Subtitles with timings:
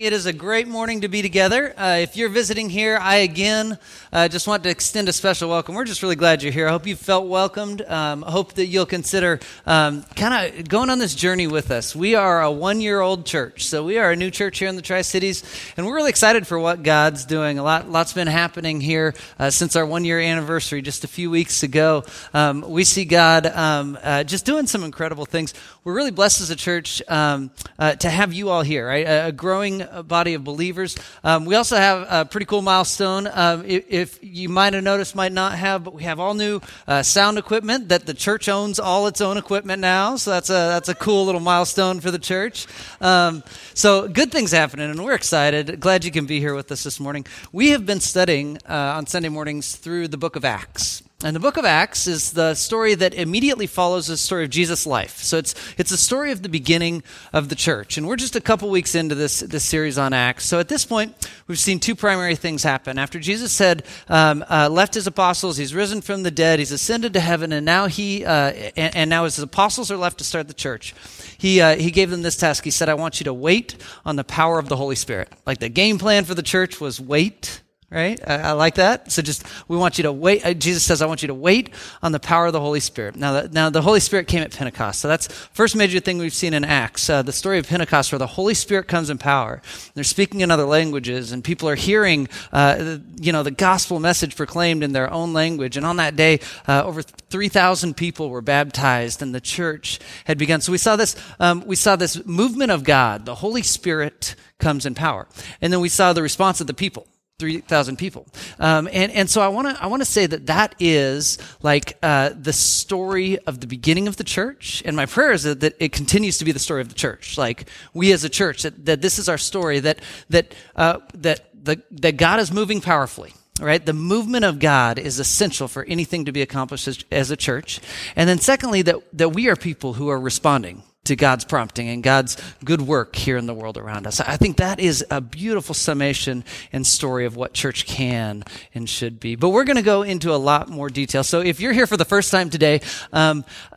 [0.00, 1.74] It is a great morning to be together.
[1.78, 3.78] Uh, if you're visiting here, I again
[4.10, 5.74] uh, just want to extend a special welcome.
[5.74, 6.68] We're just really glad you're here.
[6.68, 7.82] I hope you felt welcomed.
[7.82, 11.94] Um, I hope that you'll consider um, kind of going on this journey with us.
[11.94, 14.76] We are a one year old church, so we are a new church here in
[14.76, 15.44] the Tri Cities,
[15.76, 17.58] and we're really excited for what God's doing.
[17.58, 21.30] A lot, lot's been happening here uh, since our one year anniversary just a few
[21.30, 22.04] weeks ago.
[22.32, 25.52] Um, we see God um, uh, just doing some incredible things.
[25.84, 29.06] We're really blessed as a church um, uh, to have you all here, right?
[29.06, 30.96] A, a growing body of believers.
[31.24, 33.28] Um, we also have a pretty cool milestone.
[33.32, 36.60] Um, if, if, you might have noticed, might not have, but we have all new
[36.86, 40.16] uh, sound equipment that the church owns all its own equipment now.
[40.16, 42.66] So that's a that's a cool little milestone for the church.
[43.00, 43.42] Um,
[43.74, 45.80] so good things happening, and we're excited.
[45.80, 47.26] Glad you can be here with us this morning.
[47.52, 51.02] We have been studying uh, on Sunday mornings through the book of Acts.
[51.22, 54.86] And the book of Acts is the story that immediately follows the story of Jesus'
[54.86, 55.18] life.
[55.18, 57.02] So it's it's a story of the beginning
[57.34, 57.98] of the church.
[57.98, 60.46] And we're just a couple weeks into this this series on Acts.
[60.46, 61.14] So at this point,
[61.46, 62.96] we've seen two primary things happen.
[62.98, 67.12] After Jesus had um, uh, left his apostles, he's risen from the dead, he's ascended
[67.12, 70.48] to heaven, and now he uh, and, and, now his apostles are left to start
[70.48, 70.94] the church.
[71.36, 72.64] He uh, he gave them this task.
[72.64, 75.58] He said, "I want you to wait on the power of the Holy Spirit." Like
[75.58, 77.60] the game plan for the church was wait
[77.90, 78.20] right?
[78.24, 79.10] I, I, like that.
[79.10, 80.46] So just, we want you to wait.
[80.46, 81.70] Uh, Jesus says, I want you to wait
[82.02, 83.16] on the power of the Holy Spirit.
[83.16, 85.00] Now, the, now the Holy Spirit came at Pentecost.
[85.00, 88.20] So that's first major thing we've seen in Acts, uh, the story of Pentecost where
[88.20, 89.60] the Holy Spirit comes in power.
[89.94, 94.36] They're speaking in other languages and people are hearing, uh, you know, the gospel message
[94.36, 95.76] proclaimed in their own language.
[95.76, 100.60] And on that day, uh, over 3,000 people were baptized and the church had begun.
[100.60, 103.24] So we saw this, um, we saw this movement of God.
[103.24, 105.26] The Holy Spirit comes in power.
[105.60, 107.08] And then we saw the response of the people.
[107.40, 108.26] 3,000 people.
[108.58, 112.30] Um, and, and so I want to I wanna say that that is like uh,
[112.38, 114.82] the story of the beginning of the church.
[114.84, 117.38] And my prayer is that, that, it continues to be the story of the church.
[117.38, 121.48] Like we as a church, that, that this is our story, that, that, uh, that,
[121.64, 123.84] the, that God is moving powerfully right?
[123.84, 127.78] The movement of God is essential for anything to be accomplished as, as, a church.
[128.16, 132.02] And then secondly, that, that we are people who are responding to God's prompting and
[132.02, 134.20] God's good work here in the world around us.
[134.20, 138.44] I think that is a beautiful summation and story of what church can
[138.74, 139.34] and should be.
[139.34, 141.24] But we're going to go into a lot more detail.
[141.24, 143.46] So if you're here for the first time today, um,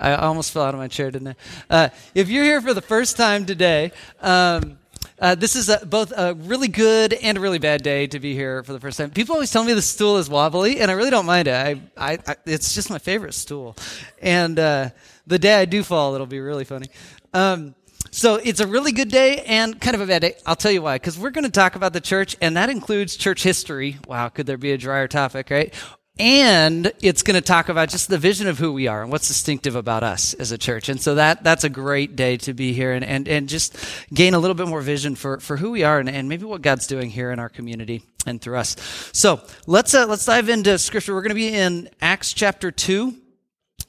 [0.00, 1.34] I almost fell out of my chair, didn't I?
[1.68, 3.90] Uh, if you're here for the first time today,
[4.20, 4.78] um,
[5.22, 8.34] uh, this is a, both a really good and a really bad day to be
[8.34, 9.08] here for the first time.
[9.10, 11.54] People always tell me the stool is wobbly, and I really don't mind it.
[11.54, 13.76] I, I, I it's just my favorite stool.
[14.20, 14.90] And uh,
[15.28, 16.88] the day I do fall, it'll be really funny.
[17.32, 17.76] Um,
[18.10, 20.34] so it's a really good day and kind of a bad day.
[20.44, 20.96] I'll tell you why.
[20.96, 23.98] Because we're going to talk about the church, and that includes church history.
[24.08, 25.72] Wow, could there be a drier topic, right?
[26.18, 29.28] And it's going to talk about just the vision of who we are and what's
[29.28, 30.90] distinctive about us as a church.
[30.90, 33.76] And so that that's a great day to be here and, and, and just
[34.12, 36.60] gain a little bit more vision for, for who we are and, and maybe what
[36.60, 38.76] God's doing here in our community and through us.
[39.12, 41.14] So let's uh, let's dive into scripture.
[41.14, 43.16] We're going to be in Acts chapter two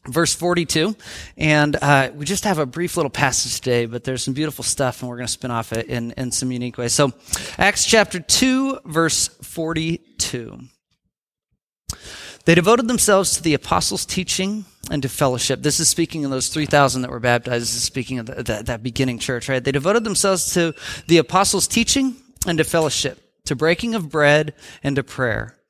[0.06, 0.98] verse 42
[1.38, 5.02] and uh, we just have a brief little passage today but there's some beautiful stuff
[5.02, 7.14] and we're going to spin off it in, in some unique ways so
[7.58, 10.60] acts chapter 2 verse 42
[12.46, 15.62] they devoted themselves to the apostles' teaching and to fellowship.
[15.62, 17.64] This is speaking of those 3,000 that were baptized.
[17.64, 19.64] This is speaking of the, that beginning church, right?
[19.64, 20.74] They devoted themselves to
[21.08, 22.16] the apostles' teaching
[22.46, 24.54] and to fellowship, to breaking of bread
[24.84, 25.58] and to prayer.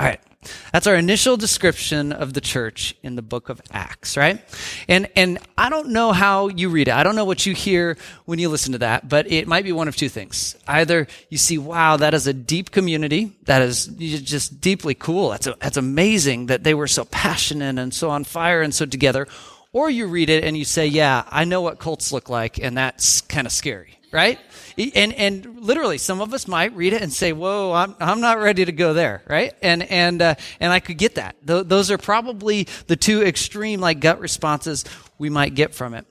[0.00, 0.20] All right.
[0.72, 4.42] That's our initial description of the church in the book of Acts, right?
[4.88, 6.94] And, and I don't know how you read it.
[6.94, 9.72] I don't know what you hear when you listen to that, but it might be
[9.72, 10.56] one of two things.
[10.66, 13.36] Either you see, wow, that is a deep community.
[13.42, 15.28] That is just deeply cool.
[15.28, 18.86] That's, a, that's amazing that they were so passionate and so on fire and so
[18.86, 19.28] together.
[19.74, 22.74] Or you read it and you say, yeah, I know what cults look like and
[22.78, 24.38] that's kind of scary, right?
[24.94, 28.38] and and literally some of us might read it and say whoa i'm, I'm not
[28.38, 31.90] ready to go there right and and uh, and i could get that Th- those
[31.90, 34.84] are probably the two extreme like gut responses
[35.18, 36.06] we might get from it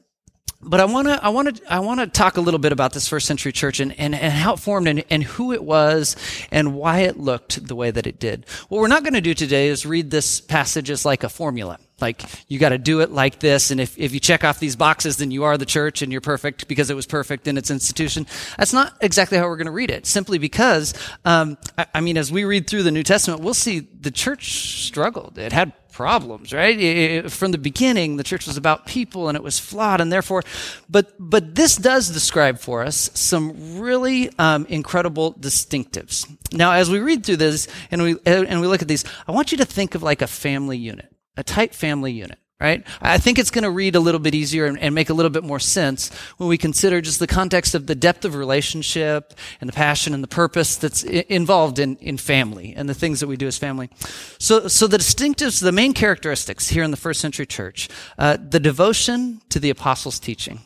[0.62, 2.92] but I want to I want to I want to talk a little bit about
[2.92, 6.18] this first century church and, and, and how it formed and, and who it was
[6.52, 8.46] and why it looked the way that it did.
[8.68, 11.80] What we're not going to do today is read this passage as like a formula
[12.02, 13.72] Like, you got to do it like this.
[13.72, 16.22] And if, if you check off these boxes, then you are the church and you're
[16.22, 18.28] perfect because it was perfect in its institution.
[18.58, 20.94] That's not exactly how we're going to read it, simply because,
[21.26, 24.86] um, I, I mean, as we read through the New Testament, we'll see the church
[24.86, 25.38] struggled.
[25.38, 26.80] It had problems, right?
[26.80, 30.44] It, from the beginning, the church was about people and it was flawed, and therefore,
[30.90, 36.26] but but this does describe for us some really um, incredible distinctives.
[36.54, 39.52] Now, as we read through this and we and we look at these, I want
[39.52, 42.86] you to think of like a family unit a tight family unit, right?
[43.02, 45.30] I think it's going to read a little bit easier and, and, make a little
[45.30, 49.70] bit more sense when we consider just the context of the depth of relationship and
[49.70, 53.28] the passion and the purpose that's I- involved in, in family and the things that
[53.28, 53.90] we do as family.
[54.38, 57.88] So, so the distinctives, the main characteristics here in the first century church,
[58.18, 60.60] uh, the devotion to the apostles' teaching.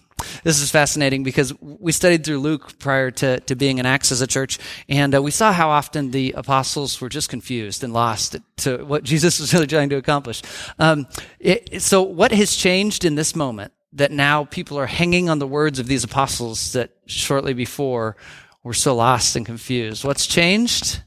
[0.43, 4.21] This is fascinating because we studied through Luke prior to, to being in Acts as
[4.21, 4.59] a church,
[4.89, 9.03] and uh, we saw how often the apostles were just confused and lost to what
[9.13, 10.41] Jesus was really trying to accomplish.
[10.79, 11.07] Um,
[11.39, 15.47] it, so, what has changed in this moment that now people are hanging on the
[15.47, 18.15] words of these apostles that shortly before
[18.63, 20.03] were so lost and confused?
[20.03, 21.01] What's changed?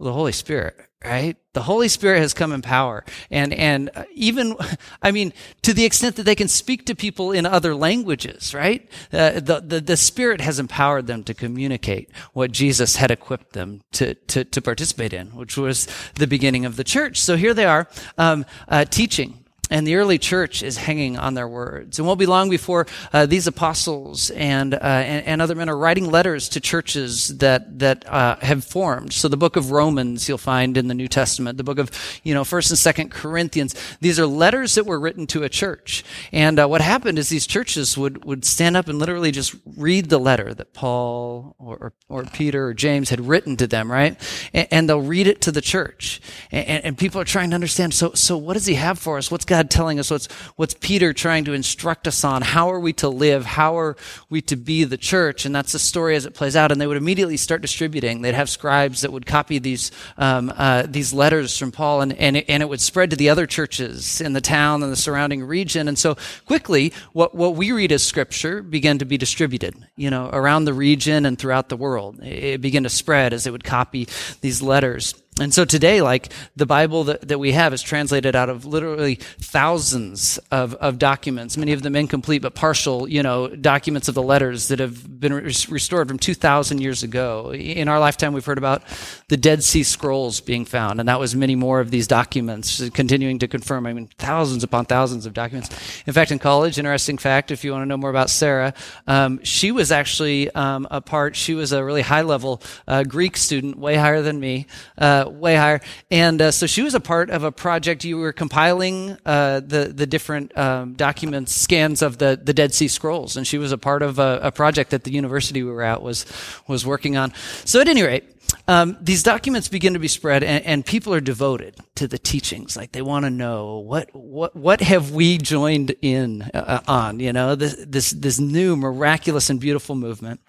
[0.00, 1.36] The Holy Spirit right?
[1.52, 3.04] The holy spirit has come in power.
[3.30, 4.56] And and even
[5.02, 8.88] i mean to the extent that they can speak to people in other languages right?
[9.12, 13.80] Uh, the, the the spirit has empowered them to communicate what jesus had equipped them
[13.92, 17.20] to to, to participate in which was the beginning of the church.
[17.20, 21.48] So here they are um, uh, teaching and the early church is hanging on their
[21.48, 21.98] words.
[21.98, 25.76] It won't be long before uh, these apostles and, uh, and, and other men are
[25.76, 29.12] writing letters to churches that that uh, have formed.
[29.12, 31.90] So the book of Romans you'll find in the New Testament, the book of
[32.22, 33.74] you know First and Second Corinthians.
[34.00, 36.04] These are letters that were written to a church.
[36.32, 40.08] And uh, what happened is these churches would would stand up and literally just read
[40.08, 44.16] the letter that Paul or or, Peter or James had written to them, right?
[44.52, 46.20] And, and they'll read it to the church.
[46.52, 47.94] And, and people are trying to understand.
[47.94, 49.30] So so what does he have for us?
[49.30, 50.08] What's God God telling us?
[50.10, 52.42] What's, what's Peter trying to instruct us on?
[52.42, 53.44] How are we to live?
[53.44, 53.96] How are
[54.30, 55.44] we to be the church?
[55.44, 56.70] And that's the story as it plays out.
[56.70, 58.22] And they would immediately start distributing.
[58.22, 62.36] They'd have scribes that would copy these, um, uh, these letters from Paul and, and
[62.36, 65.42] it, and it would spread to the other churches in the town and the surrounding
[65.42, 65.88] region.
[65.88, 66.16] And so
[66.46, 70.74] quickly, what, what we read as scripture began to be distributed, you know, around the
[70.74, 72.20] region and throughout the world.
[72.22, 74.06] It began to spread as they would copy
[74.40, 75.14] these letters.
[75.40, 79.16] And so today, like the Bible that, that we have is translated out of literally
[79.16, 84.22] thousands of, of documents, many of them incomplete but partial, you know, documents of the
[84.22, 87.52] letters that have been re- restored from 2,000 years ago.
[87.52, 88.82] In our lifetime, we've heard about
[89.28, 93.38] the Dead Sea Scrolls being found, and that was many more of these documents, continuing
[93.38, 95.70] to confirm, I mean, thousands upon thousands of documents.
[96.06, 98.74] In fact, in college, interesting fact, if you want to know more about Sarah,
[99.06, 103.36] um, she was actually um, a part, she was a really high level uh, Greek
[103.36, 104.66] student, way higher than me.
[104.96, 105.80] Uh, way higher.
[106.10, 108.04] And uh, so she was a part of a project.
[108.04, 112.88] You were compiling uh, the the different um, documents, scans of the the Dead Sea
[112.88, 115.82] Scrolls, and she was a part of a, a project that the university we were
[115.82, 116.26] at was
[116.66, 117.32] was working on.
[117.64, 118.24] So at any rate.
[118.66, 122.78] Um, these documents begin to be spread, and, and, people are devoted to the teachings.
[122.78, 127.20] Like they want to know what what what have we joined in uh, on?
[127.20, 130.40] You know, this this this new miraculous and beautiful movement.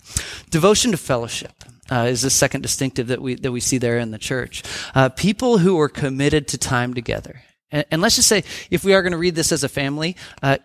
[0.49, 4.11] Devotion to fellowship uh, is the second distinctive that we that we see there in
[4.11, 4.63] the church.
[4.95, 7.41] Uh, people who are committed to time together.
[7.71, 10.15] And, and, let's just say, if we are going to read this as a family,
[10.41, 10.57] uh,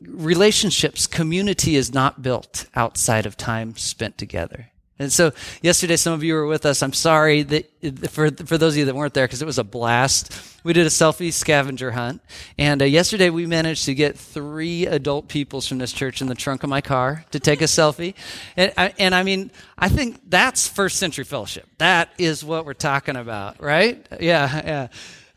[0.00, 4.69] relationships, community is not built outside of time spent together.
[5.00, 5.32] And so
[5.62, 6.82] yesterday, some of you were with us.
[6.82, 9.64] I'm sorry that for, for those of you that weren't there, because it was a
[9.64, 10.38] blast.
[10.62, 12.20] We did a selfie scavenger hunt.
[12.58, 16.34] And uh, yesterday we managed to get three adult peoples from this church in the
[16.34, 18.14] trunk of my car to take a selfie.
[18.58, 21.66] And I, and I mean, I think that's first century fellowship.
[21.78, 24.06] That is what we're talking about, right?
[24.20, 24.88] Yeah, yeah.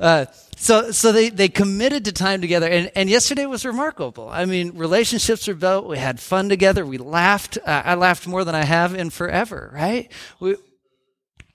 [0.03, 0.25] Uh,
[0.57, 2.67] so, so they, they committed to time together.
[2.67, 4.29] And, and yesterday was remarkable.
[4.29, 5.88] I mean, relationships were built.
[5.88, 6.86] We had fun together.
[6.86, 7.57] We laughed.
[7.57, 10.12] Uh, I laughed more than I have in forever, right?
[10.41, 10.57] We,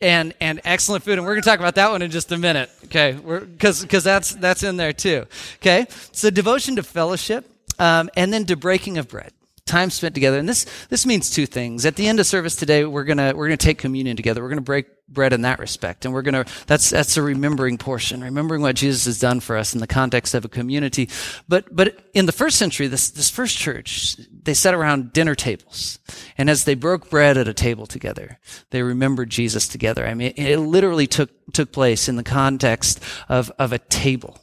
[0.00, 1.18] and, and excellent food.
[1.18, 2.70] And we're going to talk about that one in just a minute.
[2.84, 3.18] Okay.
[3.58, 5.26] Cause, cause that's, that's in there too.
[5.56, 5.86] Okay.
[6.12, 9.32] So devotion to fellowship, um, and then to breaking of bread
[9.68, 10.38] time spent together.
[10.38, 11.86] And this, this means two things.
[11.86, 14.42] At the end of service today, we're gonna, we're gonna take communion together.
[14.42, 16.04] We're gonna break bread in that respect.
[16.04, 19.74] And we're gonna, that's, that's a remembering portion, remembering what Jesus has done for us
[19.74, 21.08] in the context of a community.
[21.48, 25.98] But, but in the first century, this, this first church, they sat around dinner tables.
[26.36, 28.38] And as they broke bread at a table together,
[28.70, 30.06] they remembered Jesus together.
[30.06, 34.38] I mean, it literally took, took place in the context of, of a table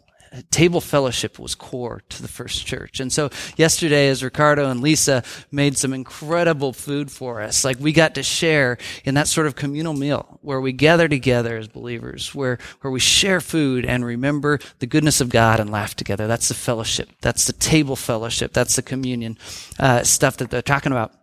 [0.52, 3.00] Table fellowship was core to the first church.
[3.00, 7.92] And so yesterday, as Ricardo and Lisa made some incredible food for us, like we
[7.92, 12.34] got to share in that sort of communal meal where we gather together as believers,
[12.34, 16.28] where, where we share food and remember the goodness of God and laugh together.
[16.28, 17.10] That's the fellowship.
[17.22, 18.54] That's the table fellowship.
[18.54, 19.38] That's the communion
[19.80, 21.14] uh, stuff that they're talking about.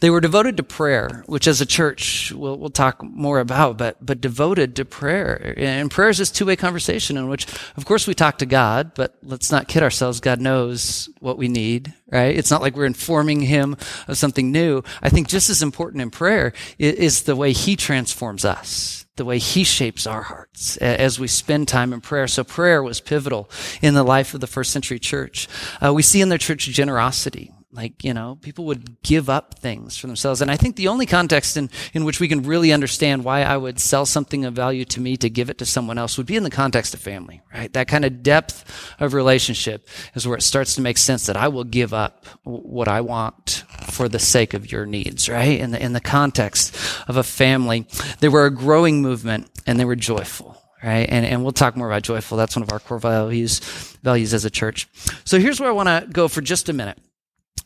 [0.00, 4.04] They were devoted to prayer, which as a church we'll, we'll talk more about, but,
[4.04, 5.54] but devoted to prayer.
[5.56, 7.46] And prayer is this two-way conversation in which,
[7.76, 10.20] of course, we talk to God, but let's not kid ourselves.
[10.20, 12.36] God knows what we need, right?
[12.36, 14.82] It's not like we're informing him of something new.
[15.02, 19.38] I think just as important in prayer is the way he transforms us the way
[19.38, 22.26] he shapes our hearts as we spend time in prayer.
[22.26, 23.50] So prayer was pivotal
[23.82, 25.48] in the life of the first century church.
[25.84, 29.96] Uh, we see in their church generosity like you know people would give up things
[29.96, 33.24] for themselves and i think the only context in, in which we can really understand
[33.24, 36.16] why i would sell something of value to me to give it to someone else
[36.16, 38.64] would be in the context of family right that kind of depth
[39.00, 42.88] of relationship is where it starts to make sense that i will give up what
[42.88, 46.74] i want for the sake of your needs right in the, in the context
[47.06, 47.86] of a family
[48.20, 51.08] they were a growing movement and they were joyful right?
[51.10, 52.38] And, and we'll talk more about joyful.
[52.38, 53.58] That's one of our core values,
[54.04, 54.88] values as a church.
[55.24, 57.00] So here's where I want to go for just a minute.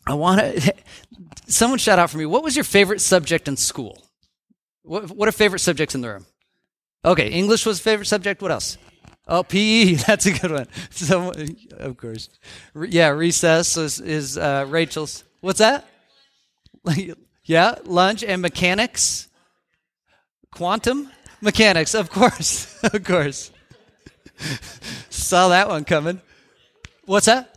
[0.07, 0.75] I want to,
[1.47, 2.27] someone shout out for me.
[2.27, 4.03] What was your favorite subject in school?
[4.83, 6.27] What, what are favorite subjects in the room?
[7.05, 8.43] Okay, English was favorite subject.
[8.43, 8.79] What else?
[9.27, 9.95] Oh, PE.
[10.07, 10.67] That's a good one.
[10.91, 11.33] So,
[11.79, 12.29] of course.
[12.75, 15.25] Yeah, recess is, is uh, Rachel's.
[15.41, 15.87] What's that?
[17.45, 19.29] yeah, lunch and mechanics.
[20.53, 22.83] Quantum mechanics, of course.
[22.83, 23.51] of course.
[25.11, 26.21] Saw that one coming.
[27.05, 27.52] What's that?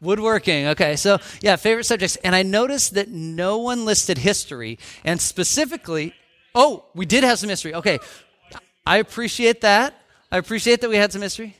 [0.00, 0.68] Woodworking.
[0.68, 0.96] Okay.
[0.96, 2.16] So, yeah, favorite subjects.
[2.16, 6.14] And I noticed that no one listed history and specifically,
[6.54, 7.74] oh, we did have some history.
[7.74, 7.98] Okay.
[8.86, 9.94] I appreciate that.
[10.30, 11.56] I appreciate that we had some history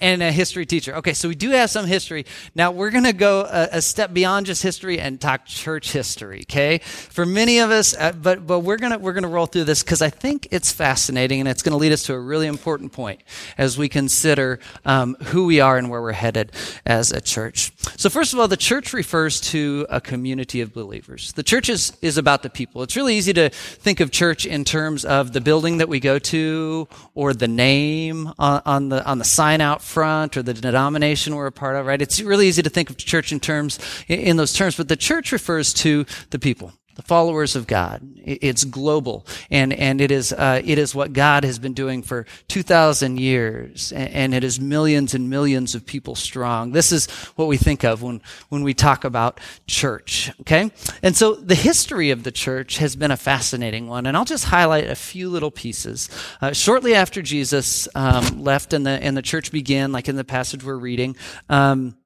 [0.00, 0.94] and a history teacher.
[0.96, 2.26] Okay, so we do have some history.
[2.54, 6.40] Now we're going to go a, a, step beyond just history and talk church history.
[6.42, 9.82] Okay, for many of us, uh, but but we're gonna we're gonna roll through this
[9.82, 12.92] because I think it's fascinating and it's going to lead us to a really important
[12.92, 13.22] point
[13.58, 16.52] as we consider um, who we are and where we're headed
[16.84, 17.72] as a church.
[17.96, 21.32] So first of all, the church refers to a community of believers.
[21.32, 22.82] The church is is about the people.
[22.82, 26.18] It's really easy to think of church in terms of the building that we go
[26.18, 31.36] to or the name on, on the on the sign out front or the denomination
[31.36, 32.00] we're a part of, right?
[32.00, 33.78] It's really easy to think of church in terms,
[34.08, 38.02] in those terms, but the church refers to the people the followers of God.
[38.16, 42.26] It's global, and and it is uh, it is what God has been doing for
[42.48, 46.72] two thousand years, and it is millions and millions of people strong.
[46.72, 50.32] This is what we think of when when we talk about church.
[50.40, 50.72] Okay,
[51.02, 54.46] and so the history of the church has been a fascinating one, and I'll just
[54.46, 56.08] highlight a few little pieces.
[56.40, 60.24] Uh, shortly after Jesus um, left and the and the church began, like in the
[60.24, 61.14] passage we're reading.
[61.48, 61.96] Um,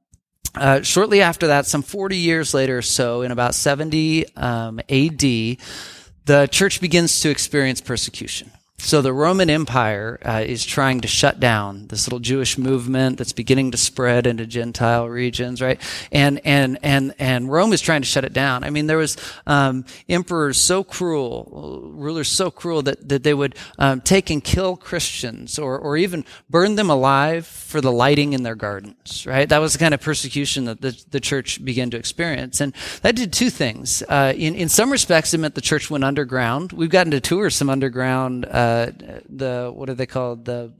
[0.55, 5.21] uh, shortly after that, some 40 years later or so, in about 70 um, AD,
[5.21, 8.51] the church begins to experience persecution.
[8.83, 13.33] So the Roman Empire uh, is trying to shut down this little Jewish movement that's
[13.33, 15.81] beginning to spread into Gentile regions, right?
[16.11, 18.65] And and and and Rome is trying to shut it down.
[18.65, 23.55] I mean, there was um, emperors so cruel, rulers so cruel that that they would
[23.79, 28.43] um, take and kill Christians or or even burn them alive for the lighting in
[28.43, 29.49] their gardens, right?
[29.49, 33.15] That was the kind of persecution that the, the church began to experience, and that
[33.15, 34.03] did two things.
[34.09, 36.73] Uh, in in some respects, it meant the church went underground.
[36.73, 38.47] We've gotten to tour some underground.
[38.47, 40.45] Uh, uh, the what are they called?
[40.45, 40.73] The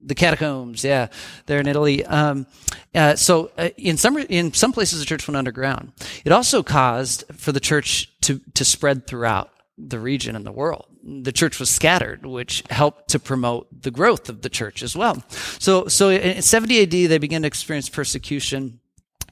[0.00, 0.84] the catacombs.
[0.84, 1.08] Yeah
[1.46, 2.04] they're in italy.
[2.04, 2.46] Um,
[2.94, 5.92] uh, so uh, in some in some places the church went underground.
[6.24, 10.86] It also caused for the church to to spread throughout the region and the world.
[11.02, 15.22] The church was scattered which helped to promote the growth of the church as well.
[15.58, 18.80] So so in 70 ad they began to experience persecution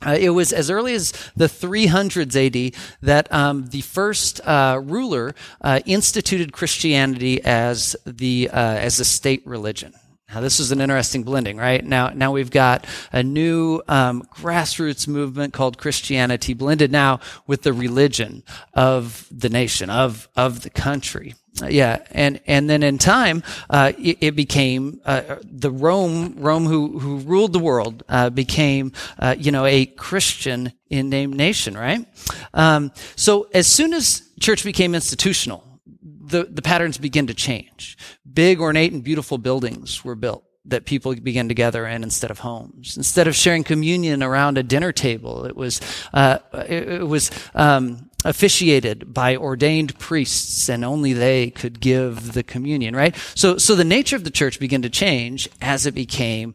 [0.07, 5.35] uh, it was as early as the 300s AD that um, the first uh, ruler
[5.61, 9.95] uh, instituted Christianity as the uh, as a state religion.
[10.29, 11.85] Now, this is an interesting blending, right?
[11.85, 17.73] Now, now we've got a new um, grassroots movement called Christianity blended now with the
[17.73, 18.43] religion
[18.75, 21.35] of the nation, of of the country.
[21.65, 26.99] Yeah, and and then in time, uh, it, it, became uh, the Rome Rome who
[26.99, 32.07] who ruled the world uh, became uh, you know a Christian in name nation, right?
[32.53, 37.97] Um, so as soon as church became institutional, the the patterns begin to change.
[38.31, 42.41] Big, ornate, and beautiful buildings were built that people began to gather in instead of
[42.41, 42.97] homes.
[42.97, 45.81] Instead of sharing communion around a dinner table, it was
[46.13, 52.43] uh, it, it, was um, officiated by ordained priests, and only they could give the
[52.43, 52.97] communion.
[52.97, 53.15] Right.
[53.35, 56.55] So so the nature of the church began to change as it became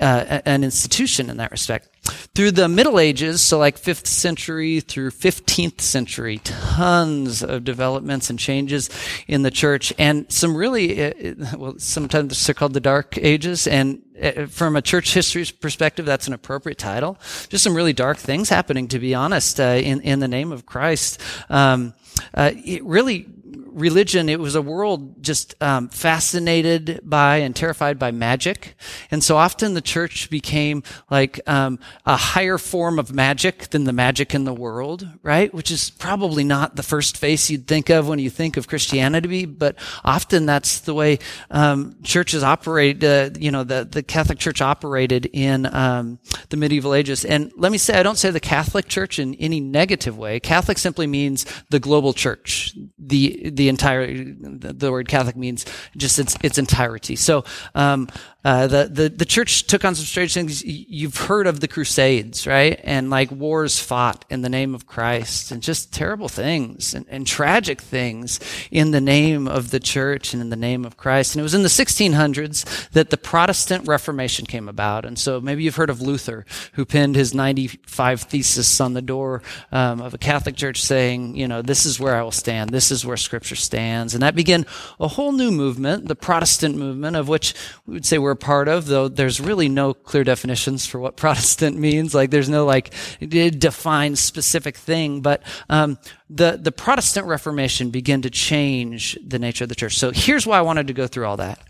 [0.00, 1.88] uh, an institution in that respect.
[2.34, 8.38] Through the Middle Ages, so like 5th century through 15th century, tons of developments and
[8.38, 8.90] changes
[9.28, 11.12] in the church and some really, uh,
[11.56, 13.68] well, sometimes they're called the Dark Ages.
[13.68, 17.18] And uh, from a church history perspective, that's an appropriate title.
[17.48, 20.66] Just some really dark things happening, to be honest, uh, in, in the name of
[20.66, 21.20] Christ.
[21.48, 21.94] Um,
[22.34, 23.26] uh, it really
[23.72, 28.76] religion, it was a world just um, fascinated by and terrified by magic.
[29.10, 33.92] And so often the church became like um, a higher form of magic than the
[33.92, 35.52] magic in the world, right?
[35.52, 39.44] Which is probably not the first face you'd think of when you think of Christianity,
[39.46, 41.18] but often that's the way
[41.50, 43.02] um, churches operate.
[43.02, 47.24] Uh, you know, the, the Catholic Church operated in um, the medieval ages.
[47.24, 50.40] And let me say, I don't say the Catholic Church in any negative way.
[50.40, 55.64] Catholic simply means the global church, the, the the entire the word Catholic means
[55.96, 57.14] just its its entirety.
[57.14, 57.44] So
[57.76, 58.08] um,
[58.44, 60.64] uh, the, the, the church took on some strange things.
[60.64, 62.80] You've heard of the Crusades, right?
[62.82, 67.24] And like wars fought in the name of Christ and just terrible things and, and
[67.24, 68.40] tragic things
[68.72, 71.34] in the name of the church and in the name of Christ.
[71.34, 75.04] And it was in the 1600s that the Protestant Reformation came about.
[75.04, 79.42] And so maybe you've heard of Luther, who pinned his 95 thesis on the door
[79.70, 82.70] um, of a Catholic church saying, you know, this is where I will stand.
[82.70, 84.14] This is where scripture stands.
[84.14, 84.66] And that began
[84.98, 87.54] a whole new movement, the Protestant movement, of which
[87.86, 91.16] we would say we're a part of, though there's really no clear definitions for what
[91.22, 92.14] Protestant means.
[92.14, 95.98] Like there's no like defined specific thing, but um,
[96.28, 99.96] the the Protestant Reformation began to change the nature of the church.
[99.96, 101.60] So here's why I wanted to go through all that,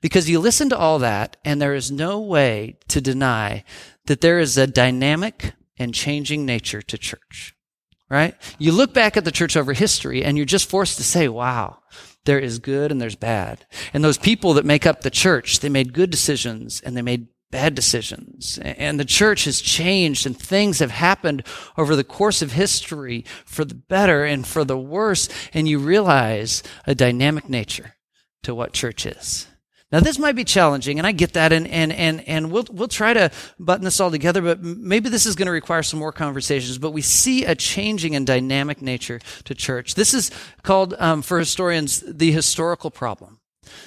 [0.00, 3.64] because you listen to all that, and there is no way to deny
[4.06, 7.54] that there is a dynamic and changing nature to church.
[8.10, 8.34] Right?
[8.58, 11.78] You look back at the church over history, and you're just forced to say, "Wow."
[12.24, 13.66] There is good and there's bad.
[13.92, 17.28] And those people that make up the church, they made good decisions and they made
[17.50, 18.58] bad decisions.
[18.62, 21.44] And the church has changed and things have happened
[21.76, 25.28] over the course of history for the better and for the worse.
[25.54, 27.94] And you realize a dynamic nature
[28.42, 29.47] to what church is.
[29.90, 32.88] Now this might be challenging, and I get that, and and and and we'll we'll
[32.88, 36.12] try to button this all together, but maybe this is going to require some more
[36.12, 36.76] conversations.
[36.76, 39.94] But we see a changing and dynamic nature to church.
[39.94, 40.30] This is
[40.62, 43.37] called, um, for historians, the historical problem.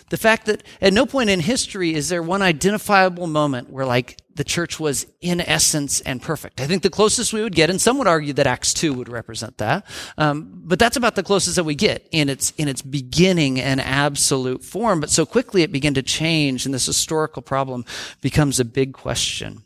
[0.09, 4.17] The fact that at no point in history is there one identifiable moment where like
[4.35, 6.61] the church was in essence and perfect.
[6.61, 9.09] I think the closest we would get, and some would argue that Acts 2 would
[9.09, 9.85] represent that.
[10.17, 13.81] Um, but that's about the closest that we get in its, in its beginning and
[13.81, 15.01] absolute form.
[15.01, 17.85] But so quickly it began to change and this historical problem
[18.21, 19.63] becomes a big question.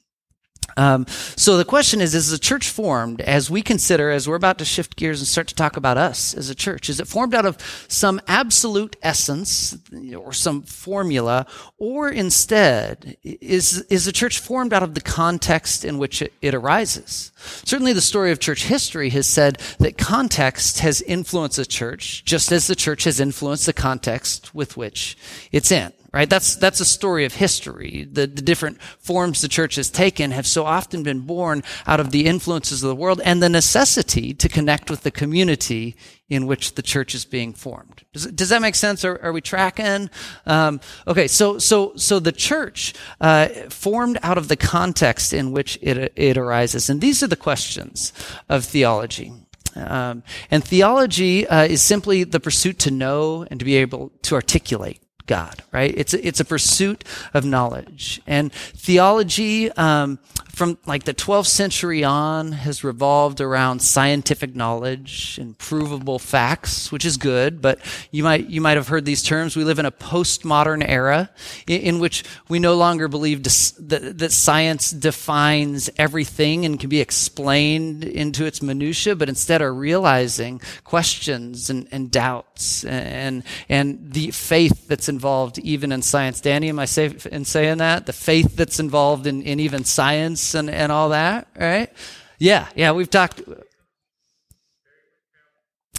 [0.78, 4.58] Um, so the question is, is the church formed as we consider, as we're about
[4.58, 6.90] to shift gears and start to talk about us as a church?
[6.90, 7.58] Is it formed out of
[7.88, 9.78] some absolute essence
[10.18, 11.46] or some formula,
[11.78, 16.54] or instead, is, is the church formed out of the context in which it, it
[16.54, 17.32] arises?
[17.38, 22.52] Certainly the story of church history has said that context has influenced the church, just
[22.52, 25.18] as the church has influenced the context with which
[25.52, 26.30] it's in right?
[26.30, 28.08] That's, that's a story of history.
[28.10, 32.12] The, the different forms the church has taken have so often been born out of
[32.12, 35.98] the influences of the world and the necessity to connect with the community
[36.30, 38.06] in which the church is being formed.
[38.14, 39.04] Does, does that make sense?
[39.04, 40.10] Are, are we tracking?
[40.46, 45.78] Um, okay, so so so the church uh, formed out of the context in which
[45.82, 48.14] it it arises, and these are the questions
[48.50, 49.34] of theology.
[49.76, 54.36] Um, and theology uh, is simply the pursuit to know and to be able to
[54.36, 55.05] articulate.
[55.28, 55.94] God, right?
[55.96, 58.22] It's a, it's a pursuit of knowledge.
[58.28, 60.20] And theology, um,
[60.56, 67.04] from like the 12th century on has revolved around scientific knowledge and provable facts, which
[67.04, 67.78] is good, but
[68.10, 69.58] you might, you might have heard these terms.
[69.58, 71.30] We live in a postmodern era
[71.68, 77.02] in, in which we no longer believe that, that science defines everything and can be
[77.02, 84.32] explained into its minutia, but instead are realizing questions and, and doubts and, and the
[84.32, 86.40] faith that's involved even in science.
[86.40, 88.06] Danny, am I safe in saying that?
[88.06, 91.90] The faith that's involved in, in even science and, and all that, right?
[92.38, 93.42] Yeah, yeah, we've talked.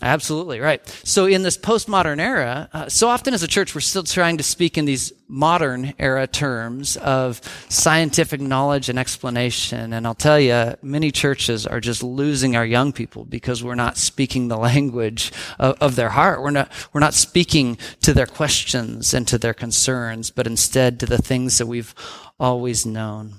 [0.03, 0.87] Absolutely, right.
[1.05, 4.43] So in this postmodern era, uh, so often as a church, we're still trying to
[4.43, 9.95] speak in these modern era terms of scientific knowledge and explanation.
[9.95, 13.97] And I'll tell you, many churches are just losing our young people because we're not
[13.97, 16.43] speaking the language of, of their heart.
[16.43, 21.07] We're not, we're not speaking to their questions and to their concerns, but instead to
[21.07, 21.95] the things that we've
[22.39, 23.37] always known.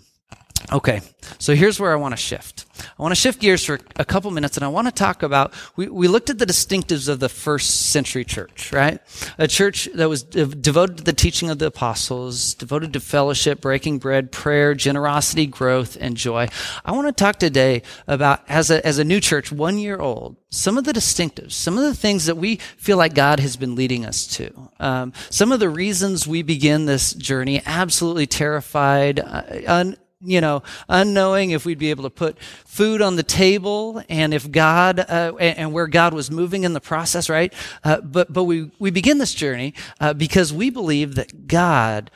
[0.71, 0.99] Okay,
[1.39, 2.65] so here's where I want to shift.
[2.77, 5.53] I want to shift gears for a couple minutes and I want to talk about,
[5.77, 8.99] we, we looked at the distinctives of the first century church, right?
[9.37, 13.99] A church that was devoted to the teaching of the apostles, devoted to fellowship, breaking
[13.99, 16.49] bread, prayer, generosity, growth, and joy.
[16.83, 20.35] I want to talk today about, as a, as a new church, one year old,
[20.49, 23.75] some of the distinctives, some of the things that we feel like God has been
[23.75, 24.69] leading us to.
[24.81, 30.63] Um, some of the reasons we begin this journey absolutely terrified, uh, un, you know,
[30.89, 35.35] unknowing if we'd be able to put food on the table and if God, uh,
[35.39, 37.53] and, where God was moving in the process, right?
[37.83, 42.09] Uh, but, but we, we begin this journey, uh, because we believe that God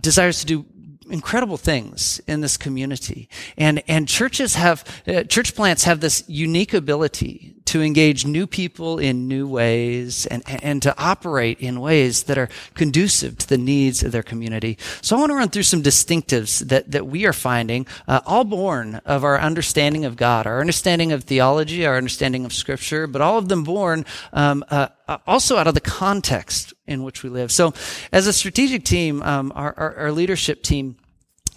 [0.00, 0.66] desires to do
[1.10, 3.28] incredible things in this community.
[3.56, 8.98] And, and churches have, uh, church plants have this unique ability to engage new people
[8.98, 14.02] in new ways and, and to operate in ways that are conducive to the needs
[14.02, 14.78] of their community.
[15.02, 18.44] So I want to run through some distinctives that, that we are finding, uh, all
[18.44, 23.20] born of our understanding of God, our understanding of theology, our understanding of scripture, but
[23.20, 27.30] all of them born, um, uh, uh also out of the context in which we
[27.30, 27.50] live.
[27.52, 27.74] So
[28.12, 30.96] as a strategic team, um, our, our, our leadership team,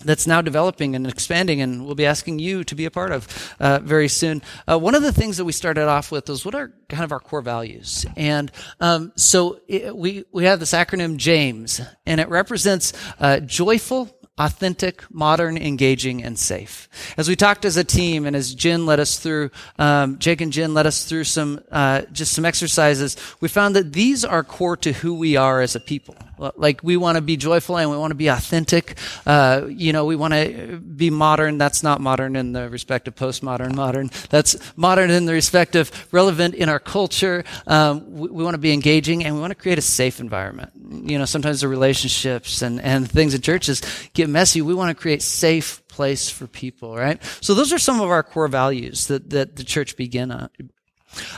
[0.04, 3.56] that's now developing and expanding, and we'll be asking you to be a part of
[3.60, 4.42] uh, very soon.
[4.68, 7.12] Uh, one of the things that we started off with was what are kind of
[7.12, 12.30] our core values, and um, so it, we we have this acronym JAMES, and it
[12.30, 14.10] represents uh, joyful,
[14.40, 16.88] authentic, modern, engaging, and safe.
[17.18, 20.54] As we talked as a team, and as Jen led us through, um, Jake and
[20.54, 24.78] Jen led us through some uh, just some exercises, we found that these are core
[24.78, 26.16] to who we are as a people.
[26.56, 28.98] Like we want to be joyful and we want to be authentic.
[29.26, 31.58] Uh, you know, we want to be modern.
[31.58, 34.10] That's not modern in the respect of postmodern, modern.
[34.30, 37.44] That's modern in the respect of relevant in our culture.
[37.68, 40.72] Um, we, we want to be engaging and we want to create a safe environment.
[40.92, 43.82] You know, sometimes the relationships and, and things in churches
[44.14, 44.62] get messy.
[44.62, 47.22] We want to create safe place for people, right?
[47.42, 50.50] So those are some of our core values that, that the church begin on,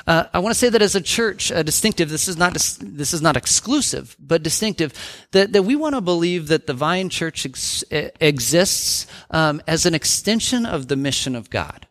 [0.05, 2.09] uh, I want to say that as a church, uh, distinctive.
[2.09, 4.93] This is not this is not exclusive, but distinctive.
[5.31, 9.93] That that we want to believe that the Vine Church ex- exists um, as an
[9.93, 11.87] extension of the mission of God.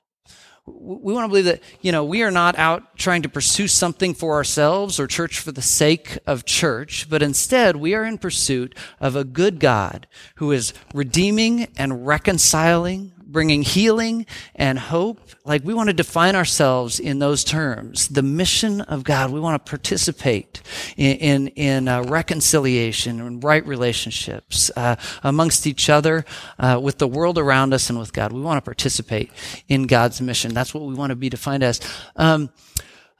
[0.66, 4.14] We want to believe that you know we are not out trying to pursue something
[4.14, 8.76] for ourselves or church for the sake of church, but instead we are in pursuit
[9.00, 15.20] of a good God who is redeeming and reconciling, bringing healing and hope.
[15.44, 18.08] Like we want to define ourselves in those terms.
[18.08, 19.30] The mission of God.
[19.30, 20.62] We want to participate
[20.96, 26.24] in in, in uh, reconciliation and right relationships uh, amongst each other,
[26.58, 28.32] uh, with the world around us, and with God.
[28.32, 29.30] We want to participate
[29.68, 30.54] in God's mission.
[30.54, 31.80] That's what we want to be defined as.
[32.16, 32.50] Um,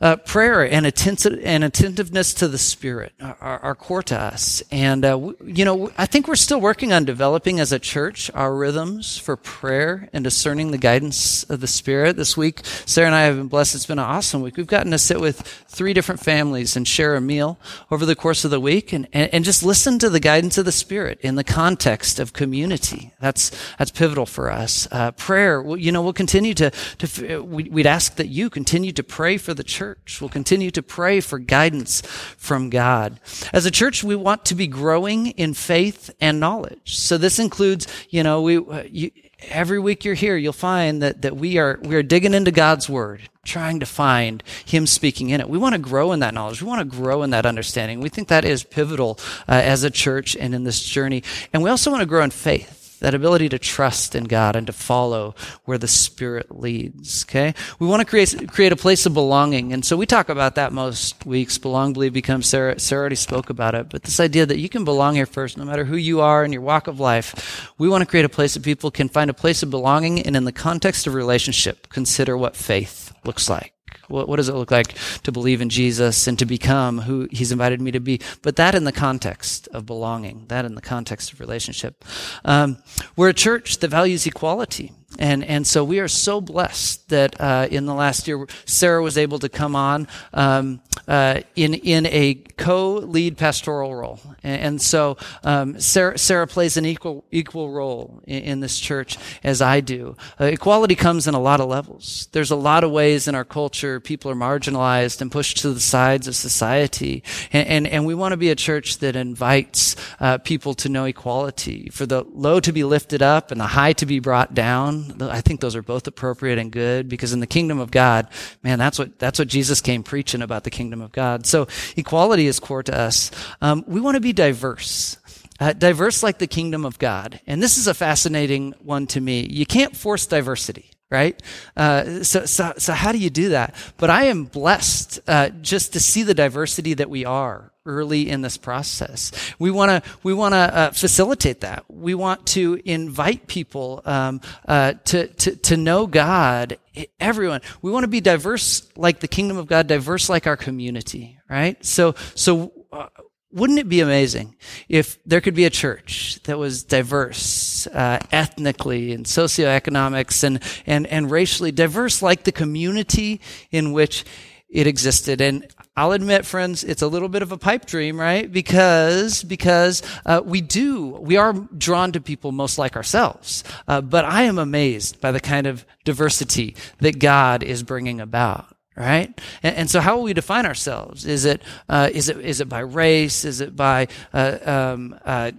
[0.01, 4.63] uh, prayer and, and attentiveness to the Spirit are, are core to us.
[4.71, 8.31] And, uh, w- you know, I think we're still working on developing as a church
[8.33, 12.17] our rhythms for prayer and discerning the guidance of the Spirit.
[12.17, 13.75] This week, Sarah and I have been blessed.
[13.75, 14.57] It's been an awesome week.
[14.57, 17.59] We've gotten to sit with three different families and share a meal
[17.91, 20.65] over the course of the week and, and, and just listen to the guidance of
[20.65, 23.13] the Spirit in the context of community.
[23.21, 24.89] That's, that's pivotal for us.
[24.91, 29.37] Uh, prayer, you know, we'll continue to, to we'd ask that you continue to pray
[29.37, 30.21] for the church church.
[30.21, 32.01] We'll continue to pray for guidance
[32.37, 33.19] from God.
[33.53, 36.97] As a church, we want to be growing in faith and knowledge.
[36.97, 39.11] So this includes, you know, we, uh, you,
[39.49, 42.89] every week you're here, you'll find that, that we are, we are digging into God's
[42.89, 45.49] word, trying to find Him speaking in it.
[45.49, 46.63] We want to grow in that knowledge.
[46.63, 48.01] We want to grow in that understanding.
[48.01, 51.25] We think that is pivotal uh, as a church and in this journey.
[51.53, 54.67] And we also want to grow in faith that ability to trust in God and
[54.67, 55.35] to follow
[55.65, 57.25] where the Spirit leads.
[57.25, 57.55] Okay?
[57.79, 59.73] We want to create, create a place of belonging.
[59.73, 61.59] And so we talk about that most weeks.
[61.59, 62.43] Belong, believe, become.
[62.43, 63.89] Sarah, Sarah already spoke about it.
[63.89, 66.53] But this idea that you can belong here first, no matter who you are in
[66.53, 67.73] your walk of life.
[67.79, 70.37] We want to create a place that people can find a place of belonging and
[70.37, 73.75] in the context of relationship, consider what faith looks like.
[74.11, 77.53] What, what, does it look like to believe in Jesus and to become who He's
[77.53, 78.21] invited me to be?
[78.43, 82.05] But that in the context of belonging, that in the context of relationship.
[82.45, 82.79] Um,
[83.17, 84.93] we're a church that values equality.
[85.19, 89.19] And, and so we are so blessed that uh, in the last year, Sarah was
[89.19, 94.21] able to come on um, uh, in, in a co lead pastoral role.
[94.45, 99.19] And, and so um, Sarah, Sarah plays an equal, equal role in, in this church
[99.43, 100.17] as I do.
[100.41, 102.29] Uh, equality comes in a lot of levels.
[102.33, 105.81] There's a lot of ways in our culture people are marginalized and pushed to the
[105.81, 107.25] sides of society.
[107.53, 111.05] And, and, and we want to be a church that invites uh, people to know
[111.05, 115.00] equality, for the low to be lifted up and the high to be brought down
[115.21, 118.29] I think those are both appropriate and good because in the kingdom of God,
[118.63, 121.47] man, that's what, that's what Jesus came preaching about the kingdom of God.
[121.47, 123.31] So equality is core to us.
[123.61, 125.17] Um, we want to be diverse.
[125.61, 127.41] uh, diverse like the kingdom of God.
[127.47, 129.47] And this is a fascinating one to me.
[129.51, 131.43] You can't force diversity right?
[131.77, 133.75] Uh, so, so, so how do you do that?
[133.97, 138.43] But I am blessed uh, just to see the diversity that we are early in
[138.43, 139.33] this process.
[139.59, 141.85] We want to we want to uh, facilitate that.
[141.89, 146.79] We want to invite people um, uh, to, to to know God.
[147.19, 147.61] Everyone.
[147.83, 151.39] We want to be diverse, like the kingdom of God, diverse like our community.
[151.49, 151.83] Right.
[151.85, 152.73] So so.
[152.93, 153.07] Uh,
[153.53, 154.55] wouldn't it be amazing
[154.89, 161.05] if there could be a church that was diverse uh, ethnically and socioeconomics and, and,
[161.09, 163.41] and racially diverse like the community
[163.73, 164.25] in which
[164.69, 168.53] it existed and i'll admit friends it's a little bit of a pipe dream right
[168.53, 174.25] because because uh, we do we are drawn to people most like ourselves uh, but
[174.25, 179.41] i am amazed by the kind of diversity that god is bringing about right?
[179.63, 181.25] And, and, so, how will we define ourselves?
[181.25, 183.45] Is it uh, is it is it by race?
[183.45, 185.53] Is it by uh, um, uh,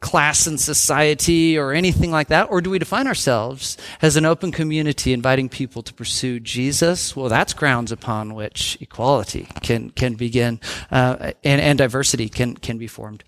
[0.00, 2.50] class in society or anything like that?
[2.50, 7.16] Or do we define ourselves as an open community inviting people to pursue Jesus?
[7.16, 12.78] Well, that's grounds upon which equality can, can begin uh, and, and diversity can, can
[12.78, 13.24] be formed.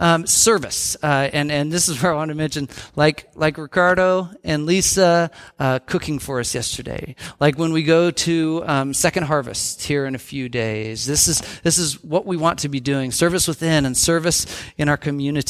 [0.00, 4.30] Um, service, uh, and, and this is where I want to mention, like, like Ricardo
[4.44, 7.16] and Lisa uh, cooking for us yesterday.
[7.40, 11.42] Like when we go to um, Second Harvest here in a few days, this is,
[11.62, 15.47] this is what we want to be doing service within and service in our community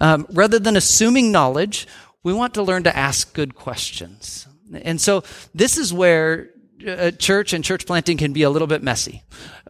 [0.00, 1.86] Um, rather than assuming knowledge,
[2.22, 4.46] we want to learn to ask good questions.
[4.72, 5.24] And so
[5.54, 6.50] this is where
[6.86, 9.22] uh, church and church planting can be a little bit messy.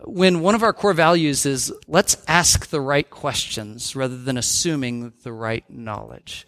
[0.04, 5.12] When one of our core values is let's ask the right questions rather than assuming
[5.22, 6.46] the right knowledge.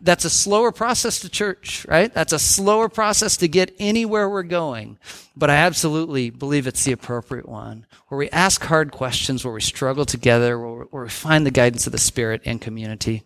[0.00, 2.12] That's a slower process to church, right?
[2.14, 4.98] That's a slower process to get anywhere we're going.
[5.36, 9.62] But I absolutely believe it's the appropriate one, where we ask hard questions, where we
[9.62, 13.22] struggle together, where, we find the guidance of the Spirit and community.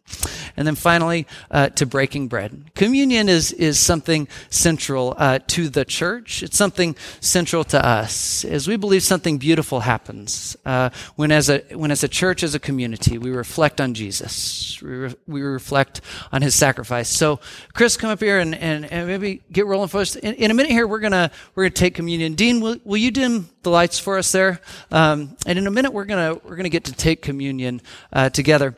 [0.56, 2.70] And then finally, uh, to breaking bread.
[2.74, 6.42] Communion is, is something central uh, to the church.
[6.42, 11.58] It's something central to us, as we believe something beautiful happens uh, when, as a
[11.72, 14.80] when as a church, as a community, we reflect on Jesus.
[14.80, 16.00] We, re- we reflect
[16.32, 17.08] on His sacrifice.
[17.08, 17.40] So,
[17.72, 20.16] Chris, come up here and, and, and maybe get rolling for us.
[20.16, 22.34] In, in a minute here, we're gonna we're gonna take communion.
[22.34, 24.60] Dean, will, will you dim the lights for us there?
[24.90, 28.76] Um, and in a minute, we're gonna we're gonna get to take communion uh, together.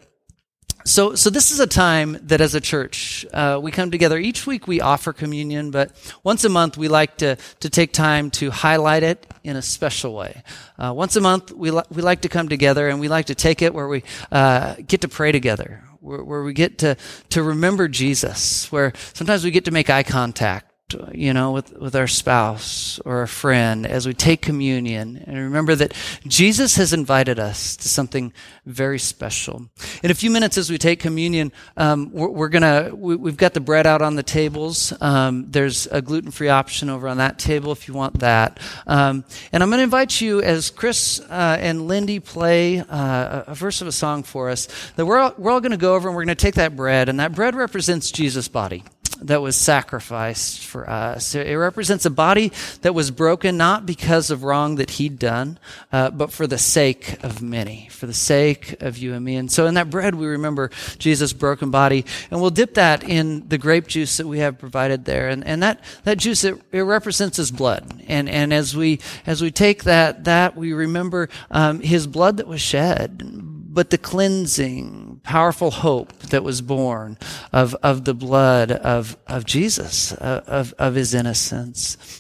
[0.89, 4.17] So, so this is a time that as a church, uh, we come together.
[4.17, 5.93] Each week we offer communion, but
[6.25, 10.15] once a month we like to, to take time to highlight it in a special
[10.15, 10.43] way.
[10.79, 13.35] Uh, once a month we, li- we like to come together and we like to
[13.35, 16.97] take it where we uh, get to pray together, where, where we get to,
[17.29, 20.68] to remember Jesus, where sometimes we get to make eye contact
[21.13, 25.75] you know, with, with our spouse or a friend as we take communion and remember
[25.75, 25.93] that
[26.27, 28.33] Jesus has invited us to something
[28.65, 29.69] very special.
[30.03, 33.53] In a few minutes as we take communion, um, we're, we're, gonna, we, have got
[33.53, 34.93] the bread out on the tables.
[35.01, 38.59] Um, there's a gluten-free option over on that table if you want that.
[38.87, 43.83] Um, and I'm gonna invite you as Chris uh, and Lindy play uh, a verse
[43.83, 46.25] of a song for us that we're all, we're all gonna go over and we're
[46.25, 48.83] gonna take that bread and that bread represents Jesus' body
[49.23, 51.35] that was sacrificed for us.
[51.35, 52.53] It represents a body
[52.83, 55.59] that was broken not because of wrong that he'd done,
[55.93, 59.37] uh, but for the sake of many, for the sake of you and me.
[59.37, 63.49] And so in that bread, we remember Jesus' broken body, and we'll dip that in
[63.49, 65.29] the grape juice that we have provided there.
[65.29, 68.03] And, and that, that juice, it, it represents his blood.
[68.07, 72.47] And, and as we, as we take that, that we remember, um, his blood that
[72.47, 73.23] was shed
[73.79, 77.17] but the cleansing, powerful hope that was born
[77.53, 81.97] of, of the blood of, of Jesus, of, of his innocence.